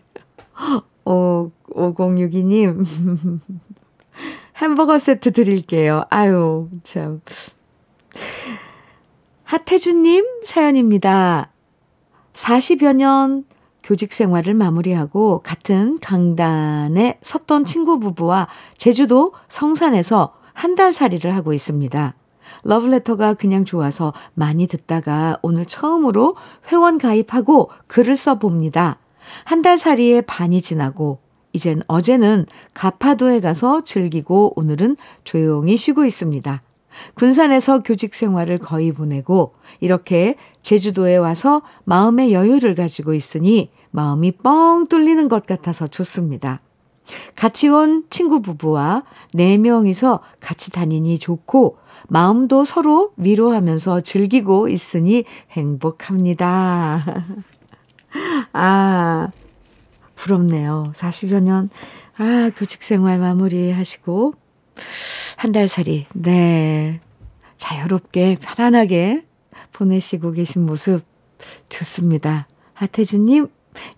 오, 1.06 1.52
5062님. 1.76 2.86
햄버거 4.58 4.98
세트 4.98 5.32
드릴게요. 5.32 6.04
아유, 6.10 6.70
참. 6.84 7.22
하태준님 9.44 10.26
사연입니다. 10.46 11.52
40여 12.34 12.96
년 12.96 13.46
교직 13.84 14.14
생활을 14.14 14.54
마무리하고 14.54 15.40
같은 15.40 16.00
강단에 16.00 17.18
섰던 17.22 17.66
친구 17.66 18.00
부부와 18.00 18.48
제주도 18.78 19.34
성산에서 19.50 20.36
한 20.54 20.76
달 20.76 20.94
살이를 20.94 21.34
하고 21.36 21.54
있습니다. 21.54 22.14
러브레터가 22.64 23.34
그냥 23.34 23.66
좋아서 23.66 24.14
많이 24.36 24.68
듣다가 24.68 25.38
오늘 25.42 25.66
처음으로 25.66 26.36
회원 26.72 26.98
가입하고 26.98 27.72
글을 27.88 28.16
써봅니다. 28.16 29.00
한 29.46 29.62
달 29.62 29.78
살이에 29.78 30.22
반이 30.22 30.62
지나고 30.62 31.20
이젠 31.54 31.82
어제는 31.88 32.46
가파도에 32.74 33.40
가서 33.40 33.82
즐기고 33.84 34.54
오늘은 34.56 34.96
조용히 35.24 35.78
쉬고 35.78 36.06
있습니다. 36.06 36.62
군산에서 37.16 37.84
교직 37.84 38.16
생활을 38.16 38.58
거의 38.58 38.92
보내고 38.92 39.54
이렇게 39.80 40.36
제주도에 40.62 41.18
와서 41.18 41.62
마음의 41.86 42.34
여유를 42.34 42.76
가지고 42.76 43.14
있으니 43.14 43.72
마음이 43.92 44.32
뻥 44.32 44.86
뚫리는 44.88 45.28
것 45.28 45.46
같아서 45.46 45.88
좋습니다. 45.88 46.60
같이 47.36 47.68
온 47.68 48.06
친구 48.10 48.42
부부와 48.42 49.04
네 49.34 49.58
명이서 49.58 50.22
같이 50.40 50.72
다니니 50.72 51.20
좋고 51.20 51.78
마음도 52.08 52.64
서로 52.64 53.12
위로하면서 53.18 54.02
즐기고 54.02 54.70
있으니 54.70 55.26
행복합니다. 55.52 57.26
아, 58.54 59.28
부럽네요. 60.22 60.84
40여 60.94 61.42
년. 61.42 61.70
아, 62.18 62.52
교직 62.56 62.84
생활 62.84 63.18
마무리 63.18 63.72
하시고 63.72 64.36
한 65.38 65.52
달 65.52 65.68
살이 65.68 66.06
네. 66.14 67.02
자유롭게 67.58 68.38
편안하게 68.42 69.26
보내시고 69.74 70.32
계신 70.32 70.66
모습 70.66 71.02
좋습니다. 71.70 72.46
하태준 72.74 73.24
님 73.24 73.48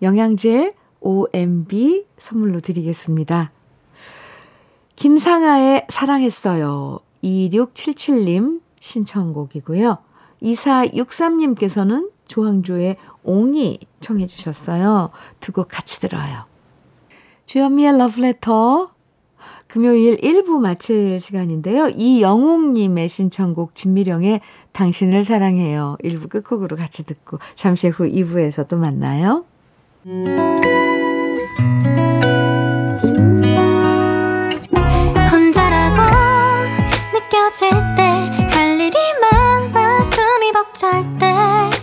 영양제 0.01 0.71
OMB 1.01 2.05
선물로 2.17 2.61
드리겠습니다. 2.61 3.51
김상아의 4.95 5.87
사랑했어요. 5.89 6.99
2677님 7.23 8.61
신청곡이고요. 8.79 9.97
2463님께서는 10.41 12.09
조항조의 12.33 12.97
옹이 13.23 13.79
청해 13.99 14.25
주셨어요. 14.27 15.09
두 15.39 15.51
곡 15.53 15.67
같이 15.69 15.99
들어요. 16.01 16.45
주현미의 17.45 17.97
러브레터 17.99 18.89
금요일 19.67 20.17
1부 20.17 20.59
마칠 20.59 21.19
시간인데요. 21.19 21.89
이영옥님의 21.89 23.07
신청곡 23.09 23.75
진미령의 23.75 24.41
당신을 24.71 25.23
사랑해요. 25.23 25.97
1부 26.03 26.29
끝곡으로 26.29 26.75
같이 26.75 27.03
듣고 27.05 27.39
잠시 27.55 27.87
후 27.89 28.05
2부에서 28.05 28.67
또 28.67 28.77
만나요. 28.77 29.45
혼자라고 35.31 36.01
느껴질 37.13 37.69
때 37.95 38.03
할 38.53 38.79
일이 38.79 38.97
많아 39.21 40.03
숨이 40.03 40.51
벅찰 40.53 41.03
때 41.17 41.82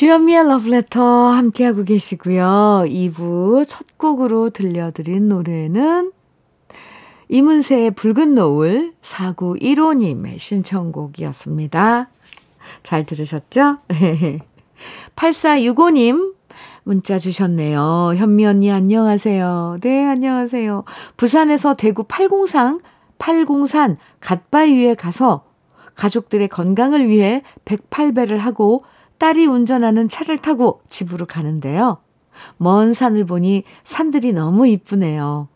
주현미의 0.00 0.44
Letter 0.46 1.04
함께하고 1.04 1.84
계시고요. 1.84 2.84
2부 2.86 3.66
첫 3.68 3.98
곡으로 3.98 4.48
들려드린 4.48 5.28
노래는 5.28 6.12
이문세의 7.28 7.90
붉은 7.90 8.34
노을 8.34 8.94
4915님의 9.02 10.38
신청곡이었습니다. 10.38 12.08
잘 12.82 13.04
들으셨죠? 13.04 13.76
8465님 15.16 16.34
문자 16.84 17.18
주셨네요. 17.18 18.14
현미 18.16 18.46
언니 18.46 18.72
안녕하세요. 18.72 19.76
네, 19.82 20.06
안녕하세요. 20.06 20.84
부산에서 21.18 21.74
대구 21.74 22.04
팔공산, 22.04 22.80
팔공산 23.18 23.98
갓바위에 24.20 24.94
가서 24.94 25.44
가족들의 25.94 26.48
건강을 26.48 27.06
위해 27.06 27.42
108배를 27.66 28.38
하고 28.38 28.82
딸이 29.20 29.44
운전하는 29.44 30.08
차를 30.08 30.38
타고 30.38 30.80
집으로 30.88 31.26
가는데요. 31.26 31.98
먼 32.56 32.94
산을 32.94 33.26
보니 33.26 33.64
산들이 33.84 34.32
너무 34.32 34.66
이쁘네요. 34.66 35.46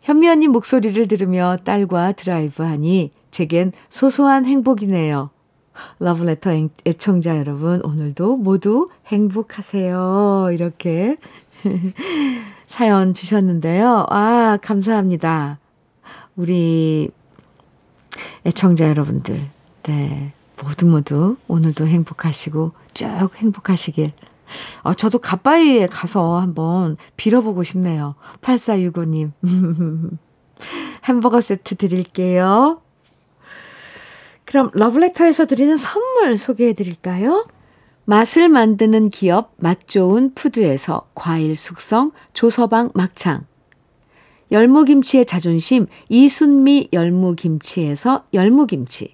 현미 0.00 0.26
언니 0.26 0.48
목소리를 0.48 1.06
들으며 1.06 1.56
딸과 1.64 2.12
드라이브하니 2.12 3.12
제겐 3.30 3.72
소소한 3.90 4.46
행복이네요. 4.46 5.28
러브레터 5.98 6.50
애청자 6.86 7.36
여러분, 7.36 7.82
오늘도 7.84 8.36
모두 8.36 8.88
행복하세요. 9.08 10.48
이렇게 10.52 11.18
사연 12.64 13.12
주셨는데요. 13.12 14.06
아, 14.08 14.56
감사합니다. 14.62 15.58
우리 16.36 17.10
애청자 18.46 18.88
여러분들, 18.88 19.46
네. 19.82 20.32
모두 20.62 20.86
모두 20.86 21.36
오늘도 21.48 21.86
행복하시고 21.86 22.72
쭉 22.94 23.06
행복하시길. 23.36 24.12
아, 24.82 24.94
저도 24.94 25.18
가빠이에 25.18 25.86
가서 25.86 26.40
한번 26.40 26.96
빌어보고 27.16 27.62
싶네요. 27.62 28.14
8465님. 28.42 29.32
햄버거 31.04 31.40
세트 31.40 31.76
드릴게요. 31.76 32.80
그럼 34.44 34.70
러브레터에서 34.74 35.46
드리는 35.46 35.76
선물 35.76 36.36
소개해 36.36 36.74
드릴까요? 36.74 37.46
맛을 38.04 38.48
만드는 38.48 39.08
기업 39.08 39.54
맛 39.56 39.86
좋은 39.88 40.34
푸드에서 40.34 41.08
과일 41.14 41.56
숙성 41.56 42.12
조서방 42.34 42.90
막창 42.94 43.46
열무김치의 44.52 45.24
자존심 45.24 45.86
이순미 46.10 46.88
열무김치에서 46.92 48.26
열무김치 48.34 49.13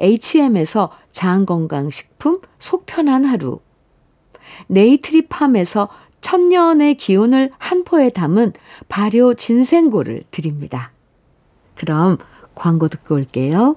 H&M에서 0.00 0.90
장건강식품 1.10 2.40
속편한 2.58 3.24
하루, 3.24 3.60
네이트리팜에서 4.68 5.88
천년의 6.20 6.96
기운을 6.96 7.50
한 7.58 7.84
포에 7.84 8.10
담은 8.10 8.52
발효 8.88 9.34
진생고를 9.34 10.24
드립니다. 10.30 10.92
그럼 11.74 12.18
광고 12.54 12.88
듣고 12.88 13.14
올게요. 13.14 13.76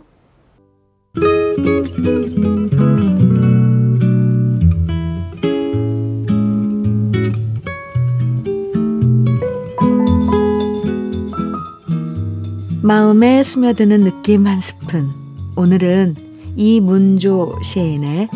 마음에 12.81 13.41
스며드는 13.41 14.03
느낌 14.03 14.45
한 14.45 14.59
스푼. 14.59 15.22
오늘은 15.55 16.15
이문조 16.55 17.59
시인의 17.61 18.27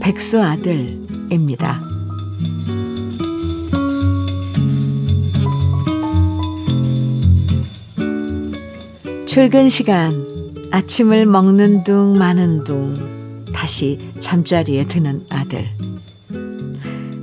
백수 0.00 0.42
아들입니다. 0.42 1.80
출근 9.24 9.68
시간 9.68 10.24
아침을 10.72 11.26
먹는 11.26 11.84
둥 11.84 12.14
마는 12.14 12.64
둥 12.64 13.44
다시 13.52 13.98
잠자리에 14.18 14.86
드는 14.86 15.26
아들 15.30 15.70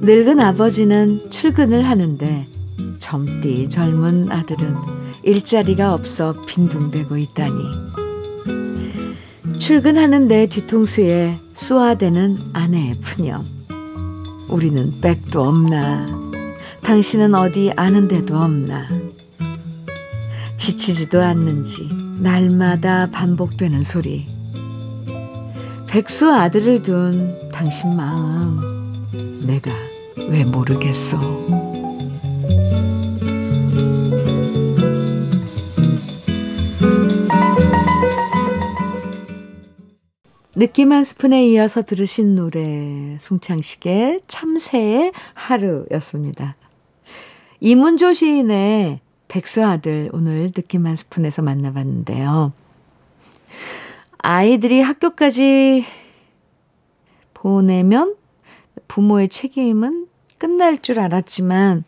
늙은 0.01 0.39
아버지는 0.39 1.29
출근을 1.29 1.83
하는데 1.83 2.47
젊디 2.99 3.67
젊은 3.67 4.31
아들은 4.31 4.75
일자리가 5.23 5.93
없어 5.93 6.39
빈둥대고 6.47 7.17
있다니 7.17 8.00
출근하는데 9.71 10.47
뒤통수에 10.47 11.39
쏘아대는 11.53 12.39
아내의 12.51 12.97
푸념 12.99 13.45
우리는 14.49 14.99
백도 14.99 15.41
없나 15.41 16.05
당신은 16.83 17.33
어디 17.35 17.71
아는 17.77 18.09
데도 18.09 18.35
없나 18.35 18.89
지치지도 20.57 21.21
않는지 21.21 21.89
날마다 22.19 23.09
반복되는 23.11 23.81
소리. 23.83 24.27
백수 25.87 26.33
아들을 26.33 26.81
둔 26.81 27.49
당신 27.53 27.95
마음 27.95 29.07
내가 29.45 29.71
왜 30.29 30.43
모르겠어. 30.43 31.70
느낌 40.61 40.91
한 40.91 41.03
스푼에 41.03 41.47
이어서 41.47 41.81
들으신 41.81 42.35
노래 42.35 43.17
송창식의 43.19 44.19
참새의 44.27 45.11
하루였습니다. 45.33 46.55
이문조 47.59 48.13
시인의 48.13 48.99
백수 49.27 49.65
아들 49.65 50.11
오늘 50.13 50.51
느낌 50.51 50.85
한 50.85 50.95
스푼에서 50.95 51.41
만나봤는데요. 51.41 52.53
아이들이 54.19 54.81
학교까지 54.81 55.83
보내면 57.33 58.15
부모의 58.87 59.29
책임은 59.29 60.05
끝날 60.37 60.77
줄 60.77 60.99
알았지만 60.99 61.85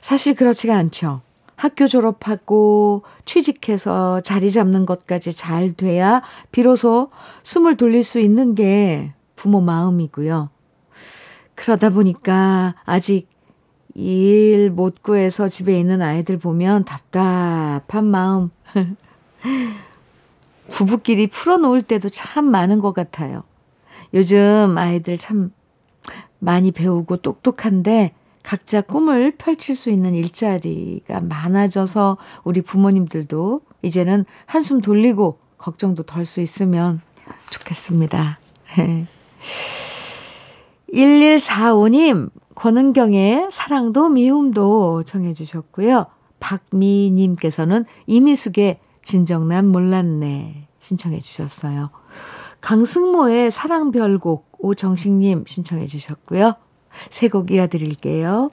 사실 0.00 0.34
그렇지가 0.34 0.74
않죠. 0.74 1.20
학교 1.56 1.86
졸업하고 1.86 3.02
취직해서 3.24 4.20
자리 4.20 4.50
잡는 4.50 4.86
것까지 4.86 5.34
잘 5.34 5.72
돼야 5.72 6.22
비로소 6.52 7.10
숨을 7.42 7.76
돌릴 7.76 8.02
수 8.04 8.18
있는 8.20 8.54
게 8.54 9.12
부모 9.36 9.60
마음이고요. 9.60 10.50
그러다 11.54 11.90
보니까 11.90 12.74
아직 12.84 13.28
일 13.94 14.70
못 14.70 15.02
구해서 15.02 15.48
집에 15.48 15.78
있는 15.78 16.02
아이들 16.02 16.38
보면 16.38 16.84
답답한 16.84 18.04
마음. 18.04 18.50
부부끼리 20.70 21.28
풀어놓을 21.28 21.82
때도 21.82 22.08
참 22.08 22.46
많은 22.46 22.80
것 22.80 22.92
같아요. 22.92 23.44
요즘 24.12 24.74
아이들 24.76 25.18
참 25.18 25.52
많이 26.38 26.72
배우고 26.72 27.18
똑똑한데 27.18 28.12
각자 28.44 28.82
꿈을 28.82 29.32
펼칠 29.36 29.74
수 29.74 29.90
있는 29.90 30.14
일자리가 30.14 31.20
많아져서 31.22 32.18
우리 32.44 32.60
부모님들도 32.60 33.62
이제는 33.82 34.26
한숨 34.46 34.80
돌리고 34.80 35.38
걱정도 35.58 36.04
덜 36.04 36.26
수 36.26 36.40
있으면 36.42 37.00
좋겠습니다. 37.50 38.38
1145님, 40.92 42.30
권은경의 42.54 43.48
사랑도 43.50 44.10
미움도 44.10 45.02
정해주셨고요. 45.04 46.06
박미님께서는 46.38 47.86
이미숙의 48.06 48.78
진정난 49.02 49.66
몰랐네 49.68 50.68
신청해 50.80 51.18
주셨어요. 51.20 51.90
강승모의 52.60 53.50
사랑별곡 53.50 54.58
오정식님 54.58 55.44
신청해 55.46 55.86
주셨고요. 55.86 56.54
세 57.10 57.28
곡 57.28 57.50
이어드릴게요. 57.50 58.50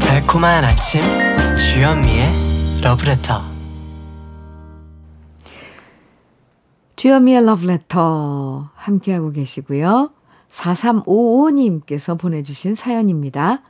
달콤한 0.00 0.64
아침 0.64 1.02
주현미의 1.56 2.24
러브레터 2.82 3.42
주현미의 6.96 7.46
러브레터 7.46 8.70
함께하고 8.74 9.32
계시고요. 9.32 10.10
4355님께서 10.50 12.18
보내주신 12.18 12.74
사연입니다. 12.74 13.62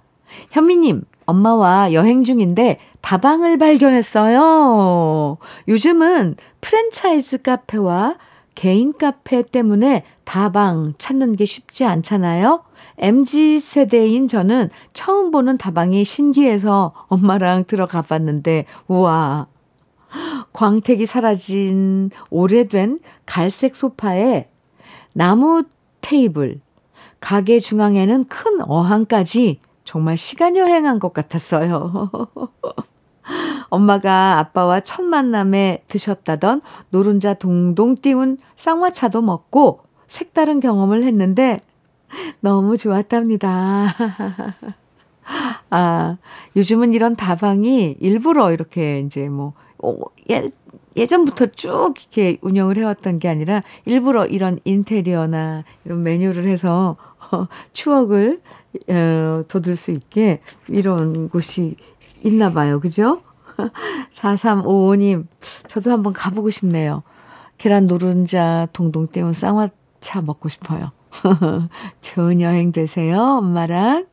현미님, 0.51 1.05
엄마와 1.31 1.93
여행 1.93 2.25
중인데 2.25 2.79
다방을 3.01 3.57
발견했어요. 3.59 5.39
요즘은 5.69 6.37
프랜차이즈 6.61 7.43
카페와 7.43 8.17
개인 8.55 8.93
카페 8.93 9.43
때문에 9.43 10.05
다방 10.25 10.95
찾는 10.99 11.37
게 11.37 11.45
쉽지 11.45 11.85
않잖아요. 11.85 12.63
MZ 12.99 13.61
세대인 13.61 14.29
저는 14.29 14.69
처음 14.93 15.31
보는 15.31 15.57
다방이 15.57 16.05
신기해서 16.05 16.93
엄마랑 17.09 17.65
들어가 17.65 18.03
봤는데, 18.03 18.67
우와. 18.89 19.47
광택이 20.53 21.07
사라진 21.07 22.11
오래된 22.31 22.99
갈색 23.25 23.77
소파에 23.77 24.49
나무 25.15 25.63
테이블, 26.01 26.61
가게 27.21 27.61
중앙에는 27.61 28.25
큰 28.25 28.61
어항까지 28.61 29.61
정말 29.85 30.17
시간 30.17 30.57
여행한 30.57 30.99
것 30.99 31.13
같았어요. 31.13 32.11
엄마가 33.71 34.39
아빠와 34.39 34.81
첫 34.81 35.05
만남에 35.05 35.85
드셨다던 35.89 36.63
노른자 36.91 37.35
동동 37.35 37.95
띄운 37.95 38.39
쌍화차도 38.57 39.23
먹고 39.23 39.81
색다른 40.07 40.61
경험을 40.61 41.05
했는데 41.05 41.61
너무 42.41 42.77
좋았답니다. 42.77 43.95
아, 45.71 46.17
요즘은 46.57 46.93
이런 46.93 47.15
다방이 47.15 47.97
일부러 48.01 48.53
이렇게 48.53 49.01
이제 49.01 49.29
뭐, 49.29 49.53
어, 49.79 49.95
예, 50.31 50.49
예전부터 50.97 51.47
쭉 51.47 51.95
이렇게 51.97 52.39
운영을 52.43 52.77
해왔던 52.77 53.21
게 53.21 53.29
아니라 53.29 53.63
일부러 53.85 54.27
이런 54.27 54.59
인테리어나 54.65 55.63
이런 55.85 56.03
메뉴를 56.03 56.45
해서 56.45 56.97
어, 56.99 57.10
추억을 57.73 58.41
어, 58.89 59.43
돋을 59.49 59.77
수 59.77 59.91
있게 59.91 60.41
이런 60.69 61.29
곳이 61.29 61.77
있나 62.23 62.53
봐요. 62.53 62.81
그죠? 62.81 63.23
4355님, 64.11 65.27
저도 65.67 65.91
한번 65.91 66.13
가보고 66.13 66.51
싶네요. 66.51 67.03
계란 67.59 67.87
노른자 67.87 68.69
동동 68.73 69.09
떼운 69.09 69.33
쌍화차 69.33 70.23
먹고 70.23 70.49
싶어요. 70.49 70.93
좋은 72.01 72.41
여행 72.41 72.73
되세요. 72.73 73.21
엄마랑 73.21 74.07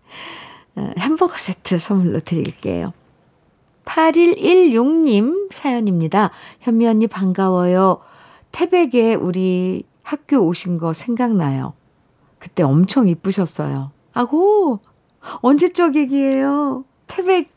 어, 0.75 0.91
햄버거 0.97 1.37
세트 1.37 1.77
선물로 1.79 2.19
드릴게요. 2.19 2.93
8116님 3.85 5.51
사연입니다. 5.51 6.31
현미 6.59 6.87
언니 6.87 7.07
반가워요. 7.07 8.01
태백에 8.51 9.15
우리 9.15 9.83
학교 10.03 10.39
오신 10.39 10.77
거 10.77 10.93
생각나요. 10.93 11.73
그때 12.39 12.63
엄청 12.63 13.07
이쁘셨어요. 13.07 13.91
아고, 14.13 14.79
언제적 15.41 15.95
얘기예요? 15.95 16.85
태백, 17.07 17.51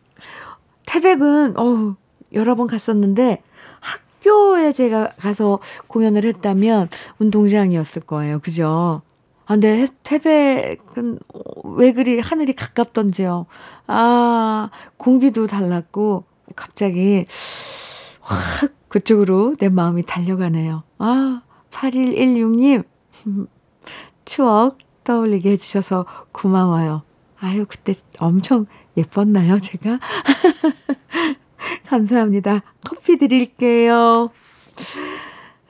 태백은, 0.86 1.56
어우, 1.56 1.96
여러 2.32 2.54
번 2.54 2.66
갔었는데, 2.66 3.42
학교에 3.80 4.72
제가 4.72 5.08
가서 5.18 5.58
공연을 5.88 6.24
했다면 6.24 6.88
운동장이었을 7.18 8.02
거예요. 8.02 8.38
그죠? 8.40 9.02
아, 9.46 9.54
근데 9.54 9.88
태백은 10.02 11.18
왜 11.64 11.92
그리 11.92 12.20
하늘이 12.20 12.52
가깝던지요. 12.54 13.46
아, 13.86 14.70
공기도 14.96 15.46
달랐고, 15.46 16.24
갑자기 16.56 17.24
확 18.20 18.72
그쪽으로 18.88 19.54
내 19.58 19.68
마음이 19.68 20.02
달려가네요. 20.02 20.82
아, 20.98 21.42
8116님, 21.70 22.84
추억 24.30 24.78
떠올리게 25.02 25.50
해주셔서 25.50 26.06
고마워요. 26.30 27.02
아유, 27.40 27.66
그때 27.68 27.94
엄청 28.20 28.64
예뻤나요, 28.96 29.58
제가? 29.58 29.98
감사합니다. 31.86 32.60
커피 32.86 33.18
드릴게요. 33.18 34.30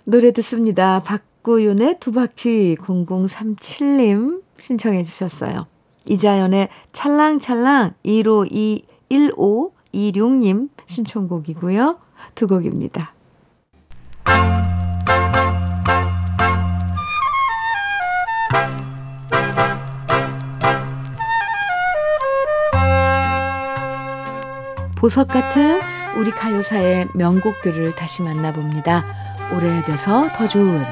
노래 0.05 0.31
듣습니다. 0.33 1.03
박구윤의 1.03 2.01
두 2.01 2.13
바퀴 2.13 2.77
0037님 2.77 4.43
신청해 4.61 5.05
주셨어요. 5.05 5.67
이자연의 6.05 6.69
찰랑찰랑 6.93 7.95
152 8.03 8.83
1526님 9.11 10.69
신청곡이고요. 10.85 11.99
두 12.35 12.47
곡입니다. 12.47 13.15
보석 25.01 25.29
같은 25.29 25.81
우리 26.19 26.31
가요사의 26.31 27.09
명곡들을 27.15 27.95
다시 27.95 28.23
만나봅니다. 28.23 29.03
오래돼서 29.57 30.29
더 30.37 30.47
좋은 30.47 30.85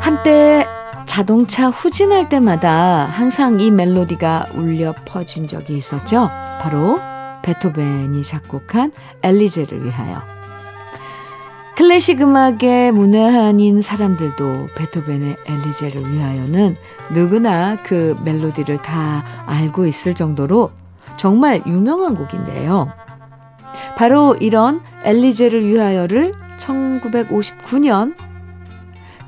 한때 0.00 0.66
자동차 1.06 1.68
후진할 1.68 2.28
때마다 2.28 3.04
항상 3.06 3.60
이 3.60 3.70
멜로디가 3.70 4.48
울려 4.54 4.92
퍼진 5.04 5.46
적이 5.46 5.76
있었죠. 5.76 6.28
바로 6.60 6.98
베토벤이 7.42 8.24
작곡한 8.24 8.90
엘리제를 9.22 9.84
위하여. 9.84 10.37
클래식 11.78 12.20
음악의 12.20 12.90
문외한인 12.90 13.82
사람들도 13.82 14.70
베토벤의 14.74 15.36
엘리제를 15.46 16.12
위하여는 16.12 16.74
누구나 17.14 17.76
그 17.84 18.16
멜로디를 18.24 18.82
다 18.82 19.24
알고 19.46 19.86
있을 19.86 20.12
정도로 20.14 20.72
정말 21.16 21.62
유명한 21.66 22.16
곡인데요. 22.16 22.92
바로 23.96 24.34
이런 24.40 24.80
엘리제를 25.04 25.64
위하여를 25.64 26.32
1959년 26.58 28.16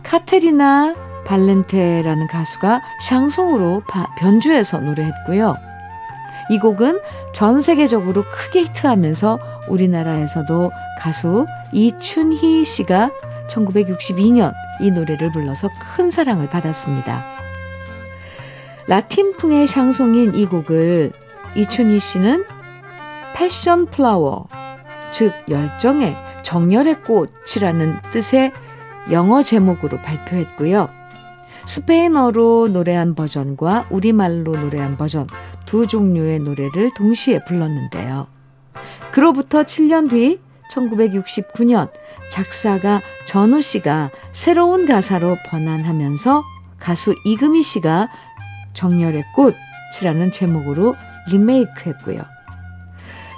카테리나 0.02 0.96
발렌테라는 1.24 2.26
가수가 2.26 2.82
샹송으로 3.00 3.84
변주해서 4.18 4.80
노래했고요. 4.80 5.54
이 6.50 6.58
곡은 6.58 7.00
전 7.32 7.60
세계적으로 7.60 8.22
크게 8.22 8.62
히트하면서 8.64 9.38
우리나라에서도 9.68 10.72
가수 10.98 11.46
이춘희 11.72 12.64
씨가 12.64 13.12
1962년 13.48 14.52
이 14.80 14.90
노래를 14.90 15.30
불러서 15.30 15.68
큰 15.96 16.10
사랑을 16.10 16.48
받았습니다. 16.48 17.24
라틴풍의 18.88 19.68
샹송인 19.68 20.34
이 20.34 20.46
곡을 20.46 21.12
이춘희 21.54 22.00
씨는 22.00 22.44
패션 23.34 23.86
플라워, 23.86 24.48
즉 25.12 25.32
열정의 25.48 26.16
정열의 26.42 27.02
꽃이라는 27.02 27.96
뜻의 28.12 28.52
영어 29.12 29.44
제목으로 29.44 29.98
발표했고요. 29.98 30.88
스페인어로 31.66 32.68
노래한 32.72 33.14
버전과 33.14 33.86
우리말로 33.90 34.56
노래한 34.56 34.96
버전 34.96 35.28
두 35.70 35.86
종류의 35.86 36.40
노래를 36.40 36.90
동시에 36.96 37.44
불렀는데요. 37.44 38.26
그로부터 39.12 39.62
7년 39.62 40.10
뒤 40.10 40.40
1969년 40.68 41.92
작사가 42.28 43.00
전우 43.24 43.62
씨가 43.62 44.10
새로운 44.32 44.84
가사로 44.84 45.36
번안하면서 45.46 46.42
가수 46.80 47.14
이금희 47.24 47.62
씨가 47.62 48.08
정열의 48.72 49.22
꽃이라는 49.36 50.32
제목으로 50.32 50.96
리메이크했고요. 51.30 52.20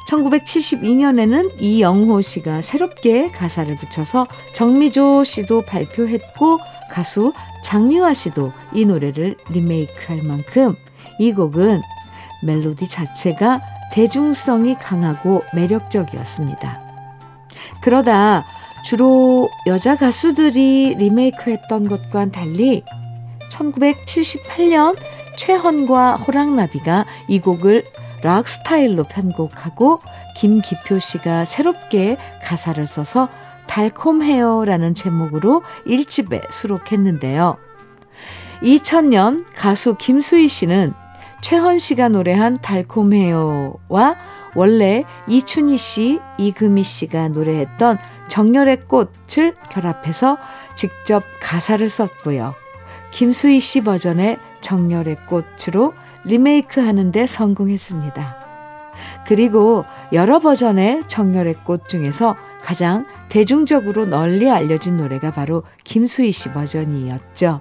1972년에는 0.09 1.61
이영호 1.61 2.23
씨가 2.23 2.62
새롭게 2.62 3.31
가사를 3.31 3.77
붙여서 3.77 4.27
정미조 4.55 5.25
씨도 5.25 5.66
발표했고 5.66 6.59
가수 6.90 7.35
장미화 7.62 8.14
씨도 8.14 8.55
이 8.73 8.87
노래를 8.87 9.37
리메이크할 9.51 10.23
만큼 10.23 10.75
이 11.18 11.35
곡은 11.35 11.83
멜로디 12.42 12.88
자체가 12.88 13.61
대중성이 13.92 14.74
강하고 14.74 15.44
매력적이었습니다. 15.55 16.81
그러다 17.83 18.44
주로 18.85 19.48
여자 19.66 19.96
가수들이 19.96 20.96
리메이크했던 20.98 21.88
것과는 21.88 22.33
달리 22.33 22.85
1978년 23.50 24.96
최헌과 25.37 26.16
호랑나비가 26.16 27.05
이 27.28 27.38
곡을 27.38 27.85
락 28.22 28.48
스타일로 28.48 29.05
편곡하고 29.05 30.00
김기표 30.37 30.98
씨가 30.98 31.44
새롭게 31.44 32.16
가사를 32.42 32.87
써서 32.87 33.28
달콤해요라는 33.66 34.94
제목으로 34.94 35.62
1집에 35.87 36.50
수록했는데요. 36.50 37.57
2000년 38.62 39.44
가수 39.55 39.96
김수희 39.96 40.48
씨는 40.48 40.94
최헌 41.42 41.81
씨가 41.81 42.09
노래한 42.09 42.59
달콤해요와 42.62 44.16
원래 44.55 45.05
이춘희 45.26 45.76
씨, 45.76 46.20
이금희 46.38 46.83
씨가 46.83 47.28
노래했던 47.28 47.98
정열의 48.28 48.83
꽃을 48.87 49.57
결합해서 49.70 50.38
직접 50.76 51.22
가사를 51.40 51.87
썼고요. 51.88 52.55
김수희 53.11 53.61
씨 53.61 53.83
버전의 53.83 54.38
정열의 54.61 55.26
꽃으로 55.26 55.92
리메이크 56.24 56.81
하는데 56.81 57.26
성공했습니다. 57.26 58.37
그리고 59.26 59.85
여러 60.12 60.38
버전의 60.38 61.02
정열의 61.09 61.57
꽃 61.64 61.88
중에서 61.88 62.37
가장 62.62 63.05
대중적으로 63.28 64.07
널리 64.07 64.48
알려진 64.48 64.96
노래가 64.96 65.33
바로 65.33 65.64
김수희 65.83 66.31
씨 66.31 66.52
버전이었죠. 66.52 67.59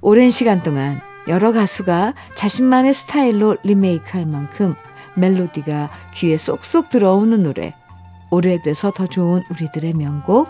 오랜 0.00 0.30
시간 0.30 0.62
동안 0.62 1.00
여러 1.28 1.52
가수가 1.52 2.14
자신만의 2.34 2.94
스타일로 2.94 3.58
리메이크 3.62 4.16
할 4.16 4.24
만큼 4.24 4.74
멜로디가 5.14 5.90
귀에 6.14 6.38
쏙쏙 6.38 6.88
들어오는 6.88 7.42
노래. 7.42 7.74
오래돼서 8.30 8.90
더 8.90 9.06
좋은 9.06 9.42
우리들의 9.50 9.92
명곡. 9.92 10.48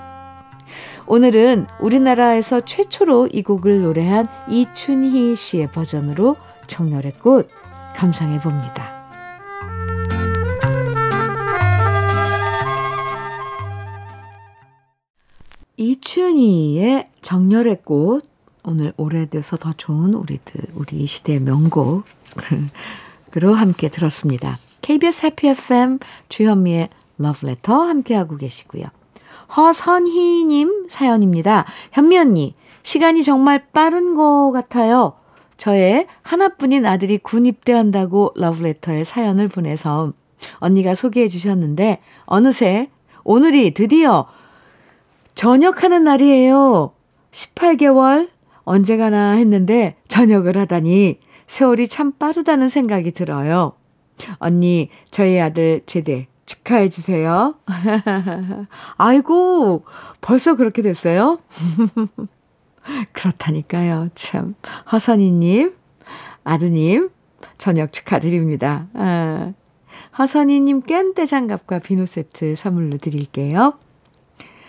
오늘은 1.07 1.67
우리나라에서 1.81 2.61
최초로 2.61 3.29
이 3.33 3.43
곡을 3.43 3.83
노래한 3.83 4.29
이춘희 4.49 5.35
씨의 5.35 5.73
버전으로 5.73 6.37
정열의 6.69 7.15
꽃 7.21 7.49
감상해 7.97 8.39
봅니다. 8.39 8.99
이춘희의 15.77 17.09
정열의 17.23 17.79
꽃 17.85 18.28
오늘 18.69 18.93
오래돼서 18.99 19.57
더 19.57 19.73
좋은 19.75 20.13
우리들 20.13 20.61
우리 20.77 21.07
시대의 21.07 21.41
명곡으로 21.41 22.05
함께 23.55 23.89
들었습니다. 23.89 24.59
KBS 24.83 25.25
해피 25.25 25.49
FM 25.49 25.99
주현미의 26.29 26.91
러브레터 27.17 27.75
함께하고 27.75 28.37
계시고요. 28.37 28.85
허선희님 29.57 30.89
사연입니다. 30.91 31.65
현미 31.93 32.19
언니 32.19 32.55
시간이 32.83 33.23
정말 33.23 33.67
빠른 33.73 34.13
것 34.13 34.53
같아요. 34.53 35.15
저의 35.57 36.07
하나뿐인 36.23 36.85
아들이 36.85 37.17
군 37.17 37.47
입대한다고 37.47 38.35
러브레터에 38.37 39.03
사연을 39.03 39.49
보내서 39.49 40.13
언니가 40.59 40.95
소개해 40.95 41.29
주셨는데 41.29 42.03
어느새 42.27 42.91
오늘이 43.25 43.73
드디어 43.73 44.27
전역하는 45.35 46.05
날이에요. 46.05 46.93
18개월 47.31 48.29
언제 48.69 48.99
가나 48.99 49.31
했는데 49.33 49.97
전역을 50.09 50.59
하다니 50.59 51.21
세월이 51.47 51.89
참 51.89 52.13
빠르다는 52.13 52.69
생각이 52.69 53.13
들어요. 53.13 53.73
언니, 54.35 54.91
저희 55.11 55.41
아들 55.41 55.81
제대 55.87 56.29
축하해 56.45 56.91
주세요. 56.91 57.55
아이고, 58.99 59.85
벌써 60.21 60.55
그렇게 60.57 60.83
됐어요? 60.83 61.39
그렇다니까요. 63.13 64.11
참. 64.15 64.55
허선이님, 64.93 65.73
아드님, 66.45 67.09
저녁 67.57 67.91
축하드립니다. 67.93 68.89
아, 68.93 69.55
허선이님 70.19 70.81
깬 70.81 71.15
대 71.15 71.25
장갑과 71.25 71.79
비누 71.79 72.05
세트 72.05 72.55
선물로 72.55 72.99
드릴게요. 72.99 73.79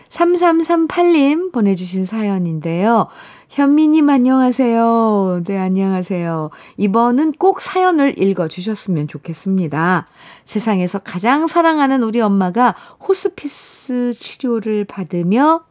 3338님 0.10 1.52
보내주신 1.52 2.04
사연인데요. 2.04 3.08
현미님 3.50 4.10
안녕하세요. 4.10 5.44
네, 5.46 5.58
안녕하세요. 5.58 6.50
이번은 6.78 7.34
꼭 7.34 7.62
사연을 7.62 8.22
읽어주셨으면 8.22 9.08
좋겠습니다. 9.08 10.08
세상에서 10.46 11.00
가장 11.00 11.48
사랑하는 11.48 12.04
우리 12.04 12.22
엄마가 12.22 12.76
호스피스 13.08 14.12
치료를 14.14 14.86
받으며 14.86 15.64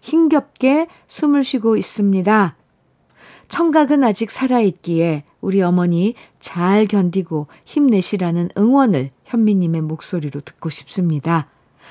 힘겹게 0.00 0.88
숨을 1.06 1.44
쉬고 1.44 1.76
있습니다. 1.76 2.56
청각은 3.48 4.02
아직 4.02 4.30
살아있기에 4.30 5.24
우리 5.40 5.62
어머니 5.62 6.14
잘 6.40 6.86
견디고 6.86 7.46
힘내시라는 7.64 8.50
응원을 8.58 9.10
현미님의 9.24 9.82
목소리로 9.82 10.40
듣고 10.40 10.68
싶습니다. 10.68 11.48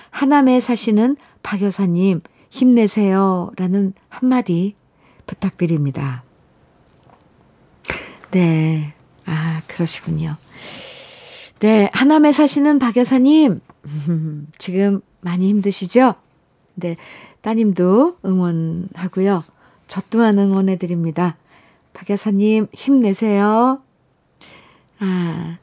하남에 0.09 0.59
사시는 0.59 1.15
박 1.45 1.61
여사님, 1.61 2.21
힘내세요. 2.49 3.51
라는 3.55 3.93
한마디 4.09 4.73
부탁드립니다. 5.27 6.23
네. 8.31 8.95
아, 9.25 9.61
그러시군요. 9.67 10.37
네. 11.59 11.91
하남에 11.93 12.31
사시는 12.31 12.79
박 12.79 12.97
여사님, 12.97 13.61
지금 14.57 15.01
많이 15.21 15.47
힘드시죠? 15.49 16.15
네. 16.73 16.97
따님도 17.41 18.17
응원하고요. 18.25 19.43
저 19.85 20.01
또한 20.09 20.39
응원해드립니다. 20.39 21.37
박 21.93 22.09
여사님, 22.09 22.65
힘내세요. 22.73 23.83
아, 24.97 25.57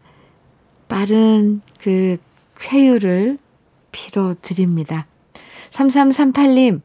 빠른 0.87 1.61
그 1.81 2.19
쾌유를 2.61 3.37
빌어드립니다. 3.91 5.09
3338님, 5.73 6.81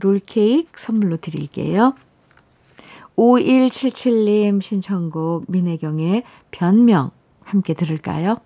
롤케이크 0.00 0.80
선물로 0.80 1.18
드릴게요. 1.18 1.94
5177님 3.16 4.62
신청곡 4.62 5.44
민혜경의 5.48 6.22
변명 6.50 7.10
함께 7.44 7.74
들을까요? 7.74 8.36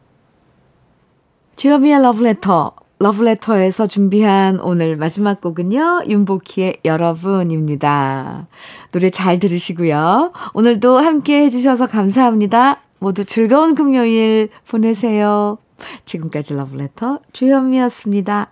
주여미의 1.57 2.03
러브레터, 2.03 2.73
러브레터에서 2.99 3.87
준비한 3.87 4.59
오늘 4.61 4.97
마지막 4.97 5.41
곡은요, 5.41 6.05
윤복희의 6.09 6.79
여러분입니다. 6.85 8.47
노래 8.93 9.11
잘 9.11 9.39
들으시고요. 9.39 10.33
오늘도 10.55 10.99
함께 10.99 11.45
해주셔서 11.45 11.87
감사합니다. 11.87 12.81
모두 12.99 13.25
즐거운 13.25 13.75
금요일 13.75 14.49
보내세요. 14.67 15.59
지금까지 16.05 16.55
러브레터 16.55 17.19
주현미였습니다. 17.33 18.51